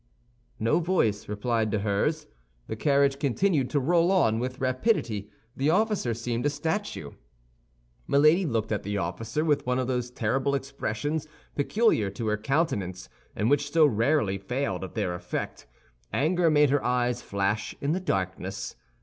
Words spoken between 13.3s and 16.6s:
and which so rarely failed of their effect; anger